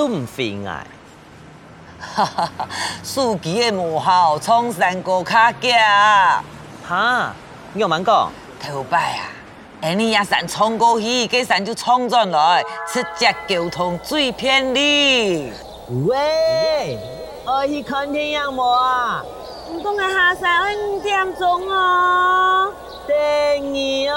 [0.00, 0.86] 都唔肥矮。
[2.00, 2.66] 哈哈哈！
[3.04, 6.42] 书记的母校创三高卡架。
[6.88, 7.34] 哈？
[7.74, 8.32] 你有蛮讲？
[8.58, 9.28] 头摆啊！
[9.82, 15.52] 哎，你呀山冲过去，这山就冲转来，直接交通最便利。
[16.06, 16.98] 喂，
[17.44, 19.22] 我去看天阳无啊？
[19.70, 22.72] 唔讲的下山要五点钟哦。
[23.06, 24.16] 等你哦。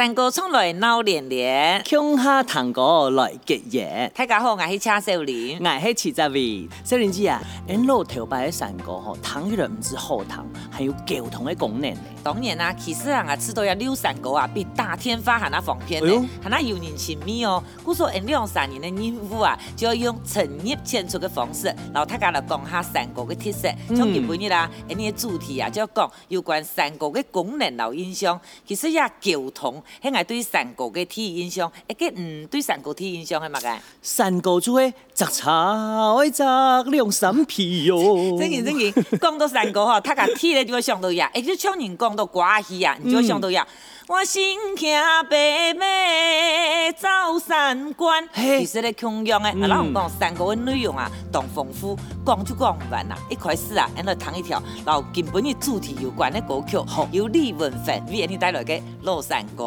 [0.00, 4.10] 三高冲来闹连连，乡下堂哥来结业。
[4.16, 6.66] 大家好，我是车少年，我是七十位。
[6.82, 11.94] 少年姐啊，俺老头摆的三高吼，糖的唔止好糖，还有沟通的功能。
[12.22, 17.62] 当然啊，其实啊，吃到要溜山高啊，比打天发还那方便呢，还那有人情味哦。
[17.84, 23.68] 故说俺两三年的任务啊，就要用深入浅出的方式，然后大家来讲下山高的特色。
[23.88, 28.40] 从今日啦，俺的主题啊，就要讲有关山高的功能老印象。
[28.64, 31.72] 其实也沟通，系我对山高的第一印象。
[31.88, 33.68] 一个嗯，对山高第一印象系嘛个？
[34.02, 36.44] 山高就会摘草，摘
[36.90, 37.96] 两三皮哟。
[38.38, 42.10] 真嘅真嘅，讲到山高吼，大家听咧就会想到呀，诶，就像人讲。
[42.10, 44.92] 到瓜戏啊，你就想到呀，嗯、我心听
[45.28, 53.16] 北美走三关，其实咧同样诶，啊，咱有讲三国的内容啊，当丰富，讲就讲唔完啦。
[53.30, 59.64] 一开始啊，俺来弹一条，然后根本与主题有关的歌曲，好由李文凡为你带来嘅《落山歌》。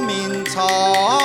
[0.00, 1.21] 明朝。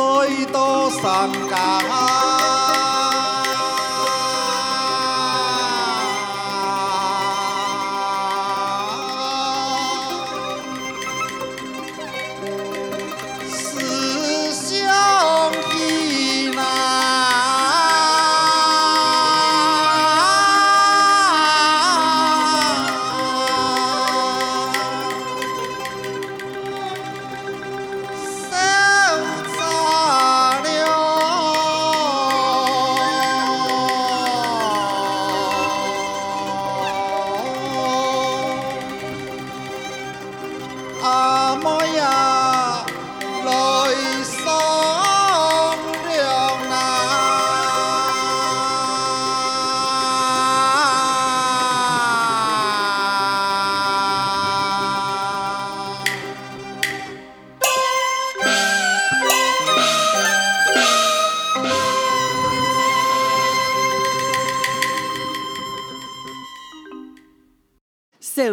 [0.00, 2.33] 水多山高。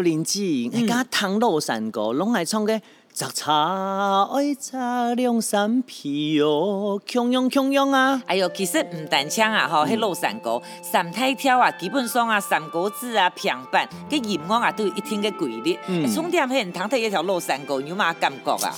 [0.02, 0.40] 少林寺，
[0.72, 2.80] 人家唐老山歌，拢爱唱个
[3.12, 8.20] 杂茶爱摘两三皮哟，锵锵锵锵啊！
[8.26, 15.78] 哎呦，其实唔单唱啊，吼，迄老山歌，三太跳啊，基本上啊，三国志啊，平板，个音乐啊，都有一定的规律。
[15.86, 18.74] 嗯，重点系唔通睇一条老山歌，你有嘛感觉啊？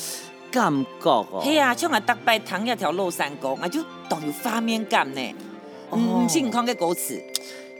[0.50, 1.40] 感觉哦。
[1.42, 5.34] 系啊，像啊，大摆弹一条老山歌，我就当有画面感呢。
[5.92, 7.22] 嗯，健康嘅歌词。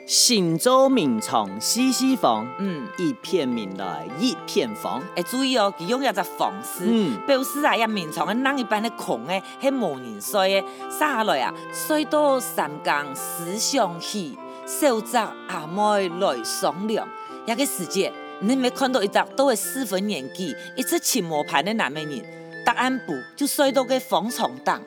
[0.06, 5.00] 行舟明窗细细风，嗯，一片明来一片风。
[5.16, 10.64] 哎，注意哦，佢用一只方式，嗯，表示啊，一明窗嘅那一般的空诶，系无人睡嘅。
[10.98, 17.08] 下来啊，睡到三更思想起，小宅阿妹来商量。
[17.46, 22.22] 一个时节，你没看到一只都系适婚年纪，一只青毛盘的男美人，
[22.66, 24.82] 答案不就睡到个风床档，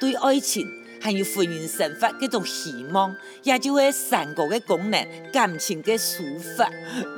[0.00, 0.66] 对爱情。
[1.00, 6.68] 还有婚姻生活嗰种希望，也就会山歌的功能，感情的抒发。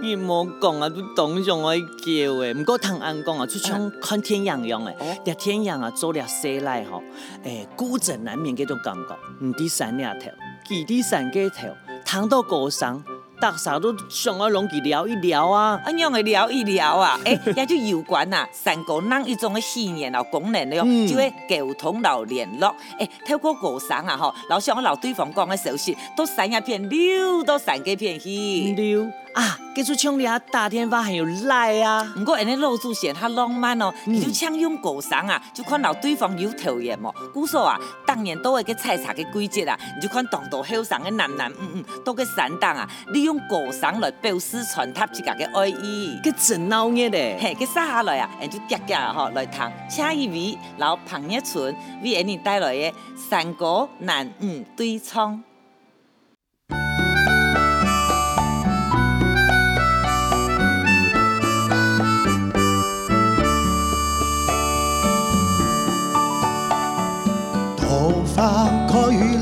[0.03, 2.53] 你莫讲啊，都当上爱叫诶。
[2.53, 7.03] 唔过唐安讲啊，就像看天阳样诶，啲天阳啊，做了西来吼，
[7.43, 9.19] 诶，孤枕难眠嗰种感觉。
[9.45, 10.27] 唔知山两头，
[10.69, 11.69] 几啲山个头，
[12.05, 13.03] 躺到高山。
[13.41, 28.29] 大家都上来拢去聊一聊啊，啊，样的聊一聊啊，诶、欸，也就有关啊，三个人一种的信念啊功能了，嗯、就会沟通老联络，诶、欸，透过歌声啊，吼，老想我老对方讲的消息，都山一片溜，都山几片去。
[28.77, 29.07] 溜。
[29.33, 32.13] 啊，给出唱俩大天发很有赖啊！
[32.17, 37.15] 不过人家罗祖贤他浪漫哦，你、嗯、就唱用歌声啊，就看到对方有讨厌哦。
[37.33, 47.39] 故说啊，当年都会个采茶的季节啊，你就看当道后生的男男，嗯嗯，都个山当啊，利用歌声来表示传达自家的爱意，个真闹热嘞。
[47.41, 52.93] 嘿，个杀下来啊，人就夹夹吼来弹，下一位老彭一春为你带来的
[53.31, 55.41] 山歌男女对唱。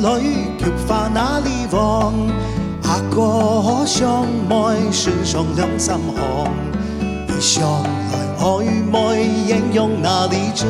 [0.02, 0.20] 来，
[0.58, 2.14] 菊花哪里旺？
[2.84, 6.50] 阿哥相爱，身上两三行。
[7.26, 10.68] 你想来爱昧，形容哪里真？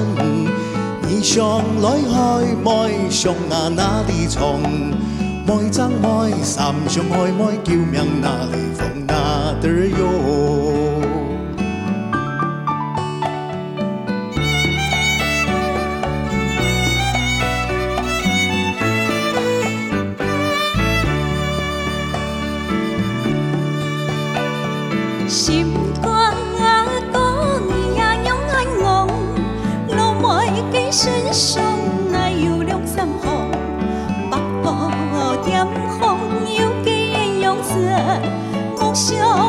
[1.02, 1.44] 你想
[1.80, 4.62] 来爱昧，想啊哪里从？
[5.46, 9.52] 爱争爱，三相爱爱，救命哪里风哪
[31.30, 31.68] 里
[39.16, 39.47] 涌？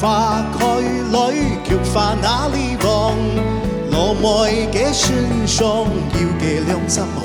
[0.00, 0.64] 花开
[1.12, 1.30] 来，
[1.62, 3.14] 菊花哪里旺？
[3.90, 7.20] 罗梅嘅身上有嘅两三行。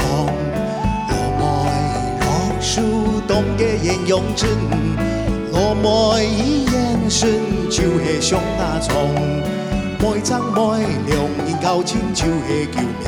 [1.07, 1.42] 罗梅
[2.19, 2.27] 榕
[2.60, 2.81] 树
[3.25, 4.50] 冻嘅形容真，
[5.54, 7.39] 罗梅伊眼神
[7.69, 8.92] 就系上阿虫。
[9.98, 11.18] 梅争梅，两
[11.48, 13.07] 人交情就系救命